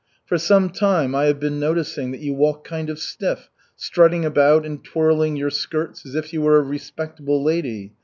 "For 0.25 0.39
some 0.39 0.71
time 0.71 1.13
I 1.13 1.25
have 1.25 1.39
been 1.39 1.59
noticing 1.59 2.09
that 2.09 2.21
you 2.21 2.33
walk 2.33 2.63
kind 2.65 2.89
of 2.89 2.97
stiff, 2.97 3.51
strutting 3.75 4.25
about 4.25 4.65
and 4.65 4.83
twirling 4.83 5.35
your 5.35 5.51
skirts 5.51 6.07
as 6.07 6.15
if 6.15 6.33
you 6.33 6.41
were 6.41 6.57
a 6.57 6.63
respectable 6.63 7.43
lady! 7.43 7.93